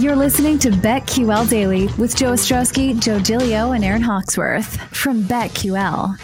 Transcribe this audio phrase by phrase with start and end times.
[0.00, 6.18] You're listening to BetQL Daily with Joe Ostrowski, Joe Gilio, and Aaron Hawksworth from BetQL.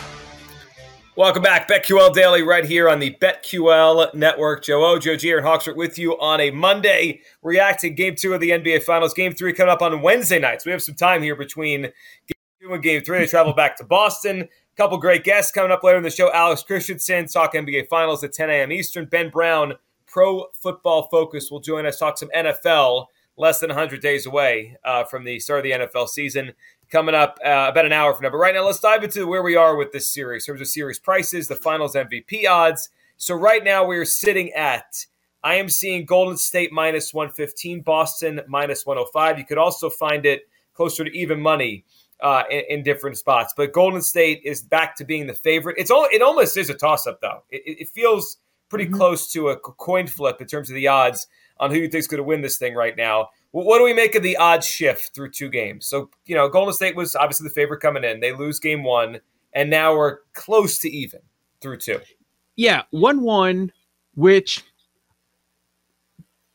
[1.15, 4.65] Welcome back, BetQL Daily, right here on the BetQL Network.
[4.65, 8.41] Joe O, Joe G, Aaron Hawksworth with you on a Monday, reacting Game Two of
[8.41, 9.13] the NBA Finals.
[9.13, 10.65] Game Three coming up on Wednesday nights.
[10.65, 11.91] We have some time here between Game
[12.63, 13.19] Two and Game Three.
[13.19, 14.41] They travel back to Boston.
[14.41, 16.33] A couple great guests coming up later in the show.
[16.33, 18.73] Alex Christensen talk NBA Finals at 10 a.m.
[18.73, 19.05] Eastern.
[19.05, 19.75] Ben Brown,
[20.07, 25.05] Pro Football Focus, will join us talk some NFL less than 100 days away uh,
[25.05, 26.53] from the start of the NFL season.
[26.91, 28.31] Coming up uh, about an hour from now.
[28.31, 30.47] But right now, let's dive into where we are with this series.
[30.47, 32.91] In terms of series prices, the finals MVP odds.
[33.17, 35.07] So right now, we're sitting at,
[35.43, 39.39] I am seeing Golden State minus 115, Boston minus 105.
[39.39, 41.85] You could also find it closer to even money
[42.21, 43.53] uh, in, in, different spots.
[43.57, 45.77] But Golden State is back to being the favorite.
[45.79, 47.43] It's all, It almost is a toss up, though.
[47.51, 48.39] It, it feels
[48.69, 48.95] pretty mm-hmm.
[48.95, 51.27] close to a coin flip in terms of the odds
[51.59, 53.29] on who you think is going to win this thing right now.
[53.53, 55.87] What do we make of the odds shift through two games?
[55.87, 58.21] So, you know, Golden State was obviously the favorite coming in.
[58.21, 59.21] They lose game one,
[59.55, 61.21] and now we're close to even
[61.63, 62.01] through two.
[62.57, 63.73] Yeah, 1 1,
[64.15, 64.65] which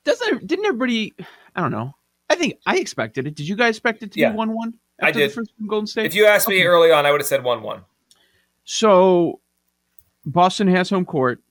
[0.03, 1.13] doesn't, didn't everybody,
[1.55, 1.95] I don't know.
[2.29, 3.35] I think I expected it.
[3.35, 4.73] Did you guys expect it to yeah, be 1 1?
[5.01, 5.35] I did.
[5.67, 6.05] Golden State?
[6.05, 6.65] If you asked me okay.
[6.65, 7.81] early on, I would have said 1 1.
[8.63, 9.39] So,
[10.25, 11.41] Boston has home court,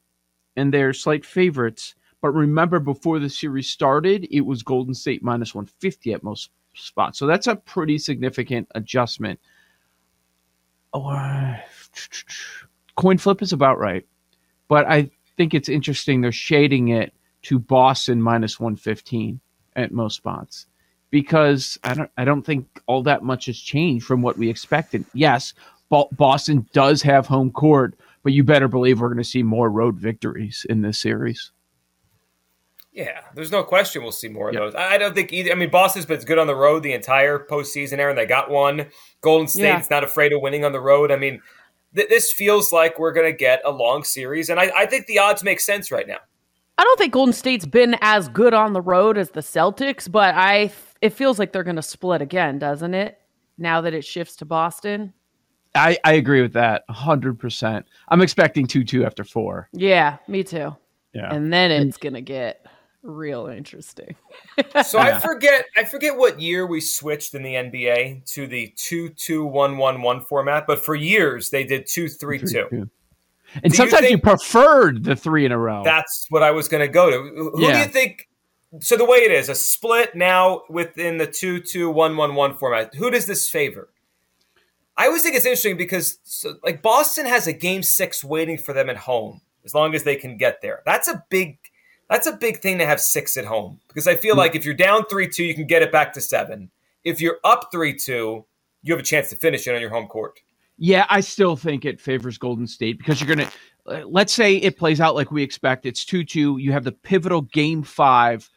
[0.56, 5.54] and they're slight favorites but remember, before the series started, it was Golden State minus
[5.54, 7.18] 150 at most spots.
[7.18, 9.40] So that's a pretty significant adjustment.
[10.92, 11.56] Oh, uh,
[12.96, 14.06] coin flip is about right.
[14.68, 19.40] But I think it's interesting they're shading it to Boston minus 115
[19.76, 20.66] at most spots
[21.10, 25.04] because I don't I don't think all that much has changed from what we expected.
[25.14, 25.54] Yes,
[25.88, 29.98] Boston does have home court, but you better believe we're going to see more road
[29.98, 31.52] victories in this series.
[32.92, 34.62] Yeah, there's no question we'll see more of yep.
[34.64, 34.74] those.
[34.74, 35.52] I don't think either.
[35.52, 38.16] I mean, Boston's been good on the road the entire postseason, Aaron.
[38.16, 38.86] They got one.
[39.20, 39.96] Golden State's yeah.
[39.96, 41.12] not afraid of winning on the road.
[41.12, 41.40] I mean,
[41.94, 45.06] th- this feels like we're going to get a long series, and I, I think
[45.06, 46.18] the odds make sense right now.
[46.78, 50.34] I don't think Golden State's been as good on the road as the Celtics, but
[50.34, 53.20] I it feels like they're going to split again, doesn't it?
[53.56, 55.12] Now that it shifts to Boston.
[55.74, 57.84] I, I agree with that 100%.
[58.08, 59.68] I'm expecting 2 2 after four.
[59.72, 60.76] Yeah, me too.
[61.12, 61.32] Yeah.
[61.32, 62.66] And then it's going to get
[63.02, 64.14] real interesting.
[64.84, 69.08] so I forget I forget what year we switched in the NBA to the two
[69.10, 72.88] two one one one format, but for years they did two three two.
[73.64, 75.82] And do sometimes you, you, preferred the three in a row.
[75.82, 77.50] That's what I was going to go to.
[77.52, 77.72] Who yeah.
[77.72, 78.28] do you think?
[78.78, 82.56] So the way it is, a split now within the two two one one one
[82.56, 82.94] format.
[82.94, 83.88] Who does this favor?
[85.00, 88.74] I always think it's interesting because so, like Boston has a game six waiting for
[88.74, 90.82] them at home as long as they can get there.
[90.84, 91.56] That's a big
[92.10, 94.40] that's a big thing to have six at home because I feel mm-hmm.
[94.40, 96.70] like if you're down 3 2, you can get it back to seven.
[97.02, 98.44] If you're up 3 2,
[98.82, 100.40] you have a chance to finish it on your home court.
[100.76, 103.52] Yeah, I still think it favors Golden State because you're going to,
[103.86, 105.86] uh, let's say it plays out like we expect.
[105.86, 106.58] It's 2 2.
[106.58, 108.50] You have the pivotal game five,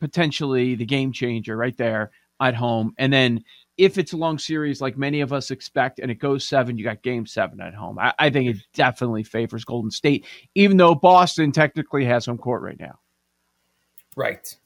[0.00, 2.94] potentially the game changer right there at home.
[2.96, 3.44] And then
[3.76, 6.84] if it's a long series like many of us expect and it goes seven, you
[6.84, 7.98] got game seven at home.
[7.98, 12.62] I, I, think it definitely favors Golden State, even though Boston technically has home court
[12.62, 12.98] right now.
[14.16, 14.56] Right.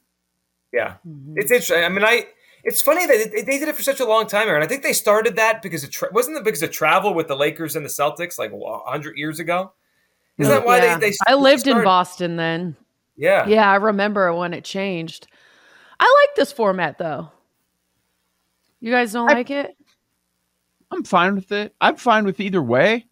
[0.71, 0.95] Yeah.
[1.07, 1.33] Mm-hmm.
[1.37, 1.83] It's interesting.
[1.83, 2.27] I mean, I.
[2.61, 4.61] It's funny that they, did it for such a long time, Aaron.
[4.61, 7.35] I think they started that because it tra- wasn't it because of travel with the
[7.35, 8.51] Lakers and the Celtics like
[8.85, 9.71] hundred years ago.
[10.37, 10.97] Isn't that why yeah.
[10.97, 11.15] they, they?
[11.25, 11.79] I lived started?
[11.79, 12.75] in Boston then.
[13.15, 13.47] Yeah.
[13.47, 15.27] Yeah, I remember when it changed.
[16.01, 17.31] I like this format though.
[18.81, 19.75] You guys don't I, like it?
[20.91, 21.75] I'm fine with it.
[21.81, 23.05] I'm fine with either way.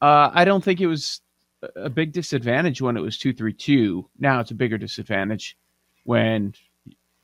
[0.00, 1.20] Uh, I don't think it was
[1.76, 4.08] a big disadvantage when it was two three two.
[4.18, 5.56] Now it's a bigger disadvantage
[6.04, 6.54] when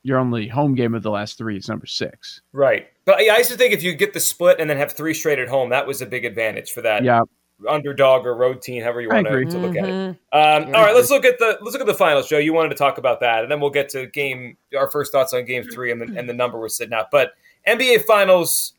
[0.03, 2.41] your only home game of the last three is number six.
[2.53, 5.13] Right, but I used to think if you get the split and then have three
[5.13, 7.03] straight at home, that was a big advantage for that.
[7.03, 7.21] Yeah.
[7.69, 9.83] Underdog or road team, however you want to, to, look mm-hmm.
[9.83, 10.17] at it.
[10.33, 10.67] Mm-hmm.
[10.69, 12.39] Um, all right, let's look at the let's look at the finals, Joe.
[12.39, 15.31] You wanted to talk about that, and then we'll get to game our first thoughts
[15.33, 17.11] on game three and the, and the number we're sitting at.
[17.11, 17.33] But
[17.67, 18.73] NBA Finals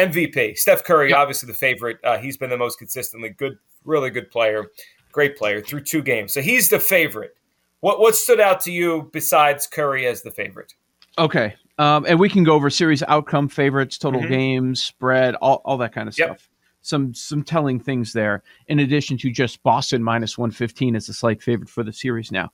[0.00, 1.18] MVP, Steph Curry, yep.
[1.18, 1.98] obviously the favorite.
[2.02, 4.66] Uh, he's been the most consistently good, really good player,
[5.12, 6.32] great player through two games.
[6.32, 7.36] So he's the favorite.
[7.80, 10.74] What what stood out to you besides Curry as the favorite?
[11.18, 14.30] Okay, um, and we can go over series outcome favorites, total mm-hmm.
[14.30, 16.28] games, spread, all, all that kind of yep.
[16.28, 16.48] stuff.
[16.82, 18.42] Some some telling things there.
[18.68, 22.32] In addition to just Boston minus one fifteen as a slight favorite for the series
[22.32, 22.50] now.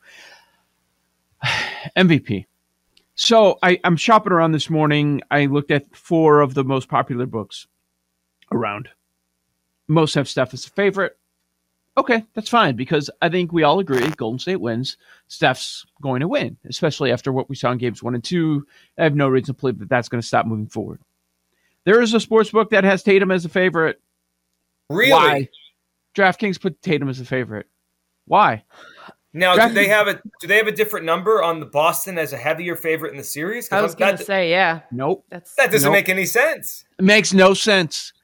[1.96, 2.46] MVP.
[3.16, 5.22] So I, I'm shopping around this morning.
[5.30, 7.66] I looked at four of the most popular books
[8.52, 8.90] around.
[9.88, 11.16] Most have Steph as a favorite.
[11.98, 14.98] Okay, that's fine because I think we all agree Golden State wins.
[15.28, 18.66] Steph's going to win, especially after what we saw in games one and two.
[18.98, 21.00] I have no reason to believe that that's going to stop moving forward.
[21.84, 23.98] There is a sports book that has Tatum as a favorite.
[24.90, 25.10] Really?
[25.10, 25.48] Why?
[26.14, 27.66] DraftKings put Tatum as a favorite.
[28.26, 28.64] Why?
[29.36, 32.16] Now, Draft- do they have a do they have a different number on the Boston
[32.16, 33.70] as a heavier favorite in the series?
[33.70, 35.26] I was gonna say, yeah, Nope.
[35.28, 35.92] that's that doesn't Nope.
[35.98, 36.84] make any sense.
[36.98, 38.14] It makes no sense.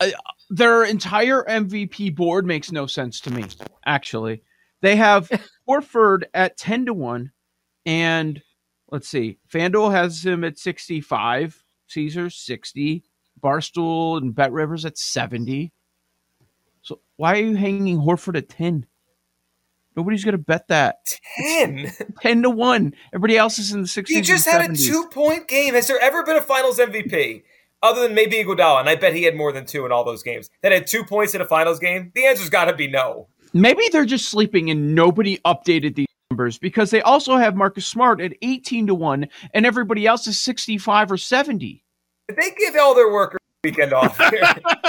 [0.00, 0.08] Uh,
[0.48, 3.44] their entire MVP board makes no sense to me,
[3.84, 4.42] actually.
[4.80, 5.28] They have
[5.68, 7.30] Horford at 10 to 1,
[7.84, 8.40] and
[8.90, 13.04] let's see, FanDuel has him at 65, Caesar 60,
[13.42, 15.70] Barstool and BetRivers at 70.
[16.80, 18.86] So why are you hanging Horford at 10?
[19.96, 21.18] Nobody's going to bet that.
[21.38, 21.90] Ten.
[22.20, 22.94] 10 to 1.
[23.14, 24.08] Everybody else is in the 60s.
[24.08, 25.74] He just had a two point game.
[25.74, 27.42] Has there ever been a Finals MVP
[27.82, 28.80] other than maybe Iguodala?
[28.80, 30.50] And I bet he had more than two in all those games.
[30.62, 32.12] That had two points in a Finals game.
[32.14, 33.28] The answer's got to be no.
[33.54, 38.20] Maybe they're just sleeping and nobody updated these numbers because they also have Marcus Smart
[38.20, 41.82] at 18 to 1 and everybody else is 65 or 70.
[42.28, 44.20] Did they give all their workers weekend off?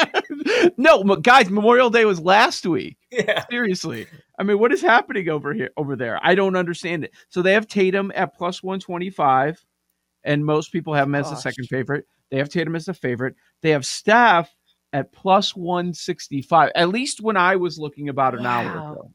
[0.77, 2.97] no, but guys, Memorial Day was last week.
[3.11, 3.45] yeah.
[3.49, 4.07] Seriously.
[4.37, 6.19] I mean, what is happening over here over there?
[6.21, 7.13] I don't understand it.
[7.29, 9.65] So they have Tatum at plus 125
[10.23, 12.05] and most people have him as the second favorite.
[12.29, 13.35] They have Tatum as the favorite.
[13.61, 14.53] They have Steph
[14.93, 16.71] at plus 165.
[16.75, 19.11] At least when I was looking about an hour ago.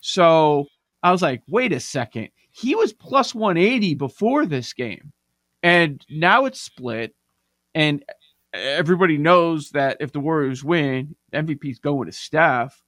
[0.00, 0.66] So
[1.02, 2.28] I was like, wait a second.
[2.50, 5.12] He was plus 180 before this game.
[5.62, 7.14] And now it's split.
[7.74, 8.04] And
[8.52, 12.82] everybody knows that if the Warriors win, MVP's going to Steph.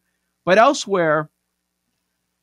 [0.45, 1.31] But elsewhere,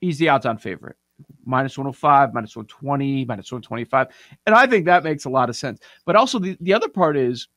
[0.02, 0.98] he's the odds on favorite.
[1.46, 4.08] Minus 105, minus 120, minus 125.
[4.46, 5.80] And I think that makes a lot of sense.
[6.06, 7.48] But also, the, the other part is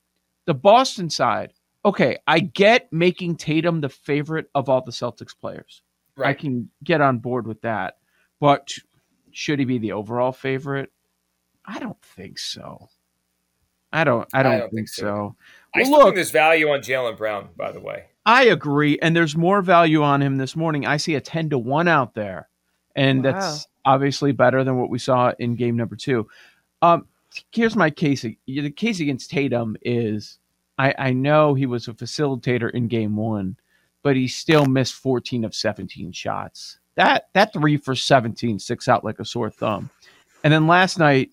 [0.47, 1.53] the Boston side.
[1.85, 5.83] Okay, I get making Tatum the favorite of all the Celtics players.
[6.23, 7.95] I can get on board with that.
[8.41, 8.73] But
[9.31, 10.91] should he be the overall favorite?
[11.65, 12.89] I don't think so.
[13.93, 14.29] I don't.
[14.33, 15.03] I don't, think, think so.
[15.03, 15.37] so.
[15.75, 18.05] I Well, still look, think there's value on Jaylen Brown, by the way.
[18.27, 20.87] I agree, and there's more value on him this morning.
[20.87, 22.49] I see a ten to one out there,
[22.95, 23.33] and Wow.
[23.33, 26.29] that's obviously better than what we saw in game number two.
[26.83, 27.07] Um,
[27.53, 28.25] here's my case.
[28.47, 30.39] The case against Tatum is
[30.79, 33.57] I, I know he was a facilitator in game one,
[34.03, 36.79] but he still missed 14 of 17 shots.
[36.97, 39.89] That that three for 17 sticks out like a sore thumb.
[40.45, 41.31] And then last night,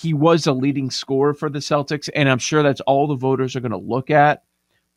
[0.00, 3.56] he was a leading scorer for the Celtics, and I'm sure that's all the voters
[3.56, 4.44] are going to look at.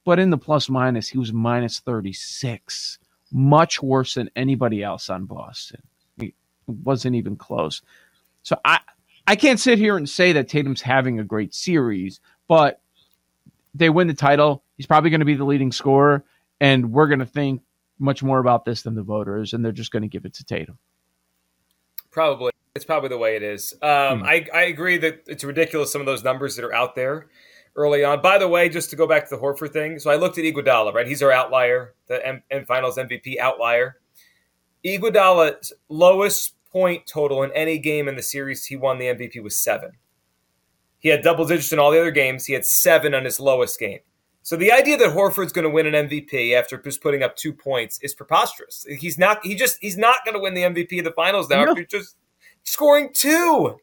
[0.06, 3.00] But in the plus minus, he was minus 36,
[3.32, 5.82] much worse than anybody else on Boston.
[6.20, 6.36] It
[6.68, 7.82] wasn't even close.
[8.44, 8.80] So I
[9.26, 12.80] I can't sit here and say that Tatum's having a great series, but
[13.74, 14.64] they win the title.
[14.78, 16.24] He's probably going to be the leading scorer,
[16.60, 17.64] and we're going to think
[17.98, 20.44] much more about this than the voters, and they're just going to give it to
[20.44, 20.78] Tatum.
[22.12, 22.51] Probably.
[22.76, 23.74] It's probably the way it is.
[23.82, 24.26] Um, Hmm.
[24.26, 27.28] I, I agree that it's ridiculous, some of those numbers that are out there
[27.76, 28.22] early on.
[28.22, 30.44] By the way, just to go back to the Horford thing, so I looked at
[30.46, 31.08] Iguodala, right?
[31.08, 33.98] He's our outlier, the M- M- Finals MVP outlier.
[34.86, 39.56] Iguodala's lowest point total in any game in the series he won the MVP was
[39.56, 39.92] seven.
[41.00, 42.46] He had double digits in all the other games.
[42.46, 44.00] He had seven on his lowest game.
[44.44, 47.54] So the idea that Horford's going to win an MVP after just putting up two
[47.54, 48.86] points is preposterous.
[49.00, 49.46] He's not.
[49.46, 49.78] He just.
[49.82, 51.76] He's not going to win the MVP of the finals now No.
[51.84, 52.16] just
[52.64, 53.78] scoring two.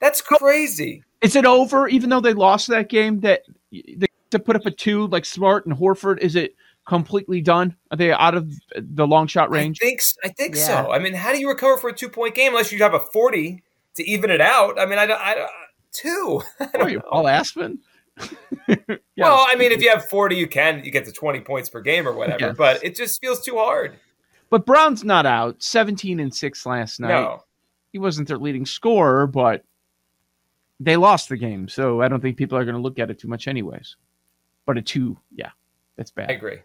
[0.00, 1.02] That's crazy.
[1.22, 3.20] Is it over, even though they lost that game?
[3.20, 6.18] That they to put up a two like Smart and Horford?
[6.18, 6.54] Is it
[6.86, 7.74] completely done?
[7.90, 9.78] Are they out of the long shot range?
[9.80, 10.00] I think.
[10.00, 10.66] s- I think Yeah.
[10.84, 10.92] so.
[10.92, 13.00] I mean, how do you recover for a two point game unless you have a
[13.00, 13.62] forty
[13.94, 14.78] to even it out?
[14.78, 15.20] I mean, I don't.
[15.20, 15.46] I
[15.92, 16.42] two.
[16.60, 17.02] I don't Wait, know.
[17.08, 17.78] Paul Aspen.
[18.68, 18.96] Yeah.
[19.26, 21.80] Well, I mean, if you have forty, you can you get to twenty points per
[21.80, 22.46] game or whatever.
[22.48, 22.56] Yes.
[22.56, 23.96] But it just feels too hard.
[24.50, 25.62] but Brown's not out.
[25.62, 27.08] Seventeen and six last night.
[27.08, 27.44] No.
[27.94, 29.62] He wasn't their leading scorer, but
[30.80, 33.20] they lost the game, so I don't think people are going to look at it
[33.20, 33.94] too much, anyways.
[34.66, 35.50] But a two, yeah,
[35.96, 36.28] that's bad.
[36.28, 36.58] I agree.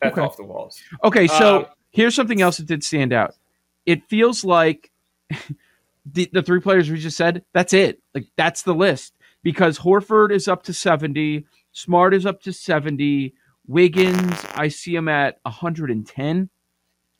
[0.00, 0.22] That's Okay.
[0.22, 0.80] off the walls.
[1.04, 3.34] Okay, so Um, here's something else that did stand out.
[3.84, 4.90] It feels like
[6.10, 7.44] the the three players we just said.
[7.52, 8.00] That's it.
[8.14, 9.12] Like that's the list
[9.42, 13.34] because Horford is up to seventy, Smart is up to seventy,
[13.66, 16.48] Wiggins I see him at hundred and ten.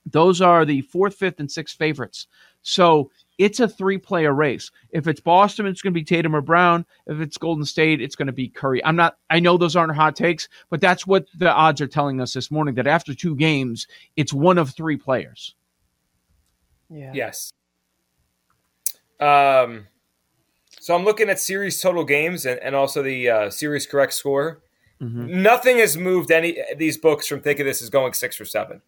[0.06, 2.26] Those are the fourth, fifth, and sixth favorites.
[2.62, 4.70] So it's a three player race.
[4.90, 6.84] If it's Boston, it's going to be Tatum or Brown.
[7.06, 8.84] If it's Golden State, it's going to be Curry.
[8.84, 12.20] I'm not, I know those aren't hot takes, but that's what the odds are telling
[12.20, 13.86] us this morning that after two games,
[14.16, 15.54] it's one of three players.
[16.90, 17.12] Yeah.
[17.14, 17.52] Yes.
[19.20, 19.86] Um,
[20.80, 24.62] so I'm looking at series total games and, and also the uh, series correct score.
[25.00, 25.28] Mhm.
[25.28, 28.82] Nothing has moved any these books from thinking this is going six or seven.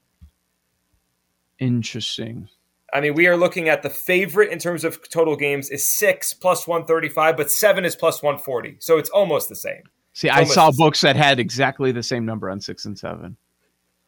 [1.61, 2.49] Interesting.
[2.93, 6.35] I mean, we are looking at the favorite in terms of total games is six
[6.35, 8.76] plus 135, but seven is plus 140.
[8.81, 9.83] So it's almost the same.
[10.12, 13.37] See, I saw books that had exactly the same number on six and seven,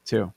[0.04, 0.32] too.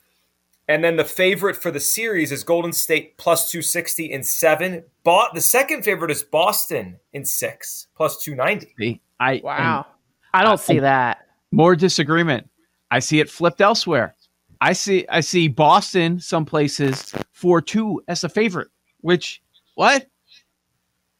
[0.68, 4.84] And then the favorite for the series is Golden State plus 260 in seven.
[5.04, 8.74] Bought the second favorite is Boston in six plus 290.
[8.78, 9.86] See, I wow,
[10.34, 11.26] I don't see that.
[11.52, 12.48] More disagreement.
[12.90, 14.15] I see it flipped elsewhere.
[14.60, 18.68] I see I see Boston some places four two as a favorite.
[19.00, 19.42] Which
[19.74, 20.06] what?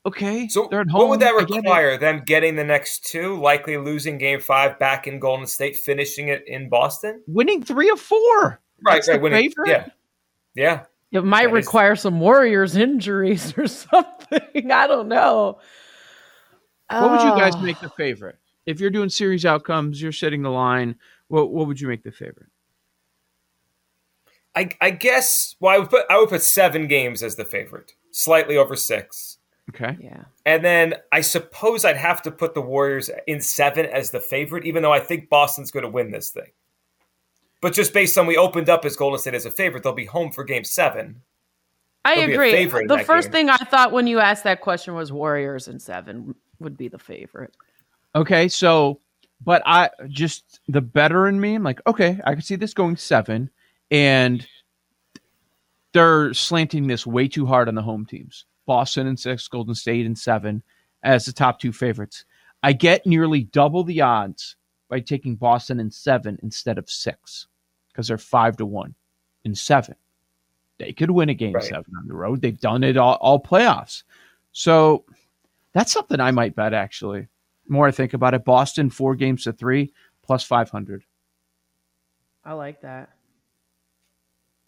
[0.07, 1.01] Okay, so they're at home.
[1.01, 1.93] What would that require?
[1.93, 6.29] Get them getting the next two, likely losing Game Five back in Golden State, finishing
[6.29, 8.61] it in Boston, winning three of four.
[8.85, 9.21] Right, That's right.
[9.21, 9.69] Winning, favorite?
[9.69, 9.87] Yeah,
[10.55, 10.83] yeah.
[11.11, 12.03] It might that require is...
[12.03, 14.71] some Warriors injuries or something.
[14.71, 15.59] I don't know.
[16.89, 17.63] What would you guys ah.
[17.63, 18.37] make the favorite?
[18.65, 20.97] If you're doing series outcomes, you're setting the line.
[21.27, 22.49] What what would you make the favorite?
[24.57, 27.93] I, I guess well I would put I would put seven games as the favorite,
[28.11, 29.39] slightly over six.
[29.71, 29.97] Okay.
[30.01, 30.25] Yeah.
[30.45, 34.65] And then I suppose I'd have to put the Warriors in seven as the favorite,
[34.65, 36.51] even though I think Boston's going to win this thing.
[37.61, 40.05] But just based on we opened up as Golden State as a favorite, they'll be
[40.05, 41.23] home for Game Seven.
[42.05, 42.65] I They'll agree.
[42.65, 43.33] The first game.
[43.33, 46.99] thing I thought when you asked that question was Warriors in seven would be the
[46.99, 47.57] favorite.
[48.15, 49.01] Okay, so
[49.45, 52.97] but I just the better in me, I'm like, okay, I can see this going
[52.97, 53.51] seven
[53.91, 54.47] and
[55.93, 58.45] they're slanting this way too hard on the home teams.
[58.67, 60.63] Boston and six, Golden State and seven
[61.03, 62.25] as the top two favorites.
[62.63, 64.57] I get nearly double the odds
[64.89, 67.47] by taking Boston in seven instead of six
[67.89, 68.95] because they're five to one
[69.45, 69.95] in seven.
[70.79, 71.65] They could win a game right.
[71.65, 72.43] seven on the road.
[72.43, 74.03] They've done it all, all playoffs.
[74.53, 75.05] So
[75.73, 77.29] that's something I might bet actually.
[77.67, 81.05] The more I think about it, Boston four games to three plus 500.
[82.45, 83.11] I like that.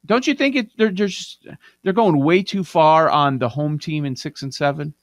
[0.06, 1.46] Don't you think it, they're just
[1.82, 4.94] they're going way too far on the home team in six and seven?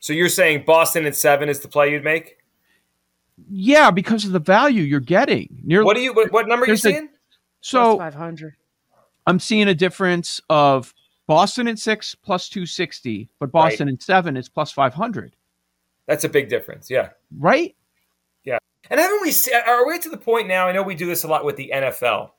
[0.00, 2.38] So you're saying Boston and seven is the play you'd make?
[3.50, 5.60] Yeah, because of the value you're getting.
[5.62, 7.10] Nearly, what do you what, what number are you seeing?
[7.60, 8.54] so five hundred.
[9.26, 10.94] I'm seeing a difference of
[11.26, 13.94] Boston in six plus two sixty, but Boston right.
[13.94, 15.36] in seven is plus five hundred.
[16.06, 16.88] That's a big difference.
[16.88, 17.10] Yeah.
[17.36, 17.74] Right.
[18.44, 18.58] Yeah.
[18.90, 19.32] And haven't we?
[19.66, 20.66] Are we to the point now?
[20.66, 22.30] I know we do this a lot with the NFL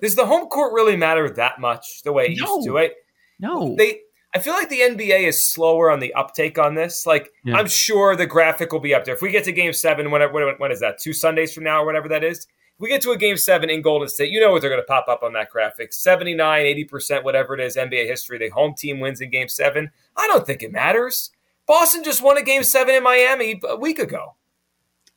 [0.00, 2.56] does the home court really matter that much the way it no.
[2.56, 2.76] used to?
[2.78, 2.94] It
[3.38, 3.74] no.
[3.76, 4.00] They
[4.34, 7.06] I feel like the NBA is slower on the uptake on this.
[7.06, 7.56] Like yeah.
[7.56, 9.14] I'm sure the graphic will be up there.
[9.14, 10.98] If we get to Game Seven, whenever when is that?
[10.98, 12.46] Two Sundays from now, or whatever that is.
[12.76, 14.82] If we get to a Game Seven in Golden State, you know what they're going
[14.82, 17.76] to pop up on that graphic: 79, 80 percent, whatever it is.
[17.76, 18.36] NBA history.
[18.36, 19.90] The home team wins in Game Seven.
[20.18, 21.30] I don't think it matters.
[21.66, 24.34] Boston just won a Game Seven in Miami a week ago.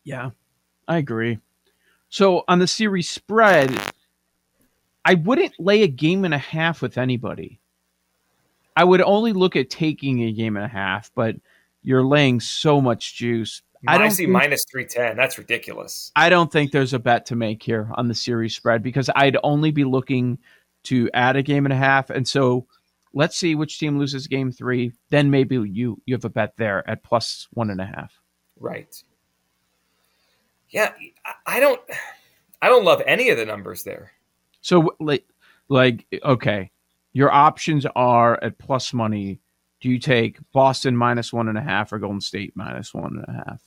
[0.05, 0.29] Yeah,
[0.87, 1.39] I agree.
[2.07, 3.77] So on the series spread,
[5.09, 7.59] I wouldn't lay a game and a half with anybody.
[8.77, 11.35] I would only look at taking a game and a half, but
[11.81, 13.63] you're laying so much juice.
[13.87, 15.17] I don't see think, minus 310.
[15.17, 16.11] That's ridiculous.
[16.15, 19.35] I don't think there's a bet to make here on the series spread because I'd
[19.41, 20.37] only be looking
[20.83, 22.11] to add a game and a half.
[22.11, 22.67] And so
[23.11, 24.91] let's see which team loses game three.
[25.09, 28.13] Then maybe you you have a bet there at plus one and a half.
[28.59, 28.95] Right.
[30.69, 30.93] Yeah,
[31.47, 31.81] I don't
[32.61, 34.11] I don't love any of the numbers there.
[34.61, 35.25] So like
[35.67, 36.71] like okay,
[37.13, 39.39] your options are at plus money.
[39.79, 43.35] Do you take Boston minus one and a half or Golden State minus one and
[43.37, 43.61] a half?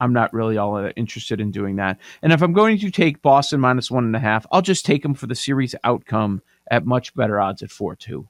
[0.00, 1.98] I'm not really all that interested in doing that.
[2.22, 5.02] And if I'm going to take Boston minus one and a half, I'll just take
[5.02, 8.26] them for the series outcome at much better odds at four two.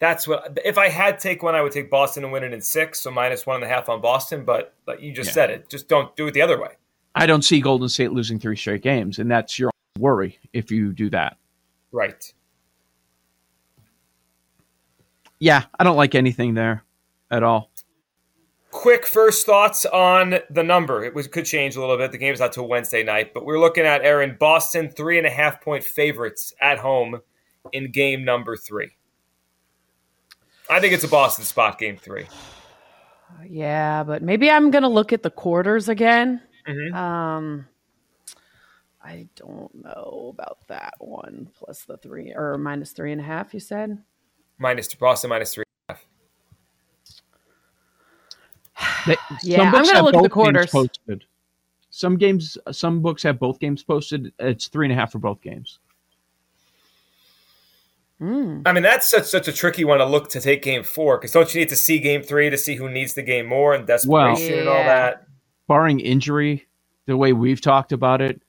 [0.00, 2.60] That's what if I had take one, I would take Boston and win it in
[2.60, 4.44] six, so minus one and a half on Boston.
[4.44, 5.34] But like you just yeah.
[5.34, 6.70] said it, just don't do it the other way.
[7.14, 10.92] I don't see Golden State losing three straight games, and that's your worry if you
[10.92, 11.36] do that.
[11.92, 12.32] Right.
[15.38, 16.84] Yeah, I don't like anything there
[17.30, 17.70] at all.
[18.70, 21.04] Quick first thoughts on the number.
[21.04, 22.12] It was, could change a little bit.
[22.12, 25.30] The game's not till Wednesday night, but we're looking at Aaron Boston three and a
[25.30, 27.20] half point favorites at home
[27.72, 28.90] in game number three.
[30.68, 32.26] I think it's a Boston spot game three.
[33.48, 36.42] Yeah, but maybe I'm gonna look at the quarters again.
[36.66, 36.94] Mm-hmm.
[36.94, 37.66] Um,
[39.02, 41.48] I don't know about that one.
[41.58, 43.54] Plus the three or minus three and a half.
[43.54, 43.98] You said
[44.58, 45.64] minus Boston minus three.
[49.06, 50.70] They, yeah, I'm gonna look at the quarters.
[50.70, 51.24] Posted.
[51.90, 54.32] Some games, some books have both games posted.
[54.38, 55.78] It's three and a half for both games.
[58.20, 58.62] Mm.
[58.66, 61.32] I mean, that's such such a tricky one to look to take game four because
[61.32, 63.86] don't you need to see game three to see who needs the game more and
[63.86, 64.58] desperation well, yeah.
[64.58, 65.26] and all that?
[65.68, 66.66] Barring injury,
[67.06, 68.42] the way we've talked about it,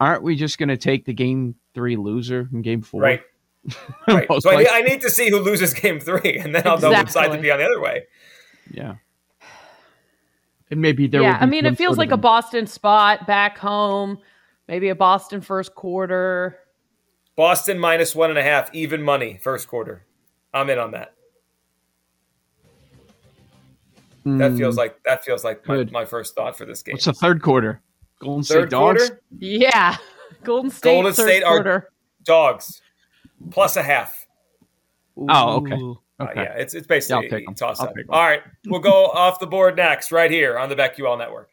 [0.00, 3.02] aren't we just going to take the game three loser in game four?
[3.02, 3.20] Right.
[4.08, 4.26] right.
[4.40, 6.90] so I need, I need, to see who loses game three, and then I'll exactly.
[6.90, 8.04] know which side to be on the other way.
[8.70, 8.94] Yeah.
[10.70, 11.20] And maybe there.
[11.20, 14.18] Yeah, I mean, it feels like a Boston spot back home.
[14.68, 16.58] Maybe a Boston first quarter.
[17.36, 20.06] Boston minus one and a half, even money first quarter.
[20.54, 21.14] I'm in on that.
[24.24, 24.80] Mm, that feels hmm.
[24.80, 26.92] like that feels like my, my, first thought for this game.
[26.92, 27.80] What's the third quarter?
[28.20, 29.08] Golden State third dogs.
[29.08, 29.22] Quarter?
[29.38, 29.96] Yeah,
[30.44, 30.90] Golden State.
[30.90, 31.72] Golden State quarter.
[31.72, 31.88] are
[32.24, 32.82] dogs
[33.50, 34.26] plus a half.
[35.18, 35.26] Ooh.
[35.28, 35.72] Oh, okay.
[35.72, 36.40] Uh, okay.
[36.40, 37.94] Uh, yeah, it's it's basically yeah, toss up.
[38.08, 41.50] All right, we'll go off the board next, right here on the BetQL Network.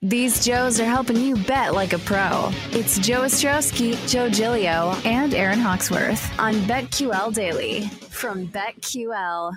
[0.00, 2.50] These Joes are helping you bet like a pro.
[2.72, 9.56] It's Joe Ostrowski, Joe Gilio, and Aaron Hawksworth on BetQL Daily from BetQL.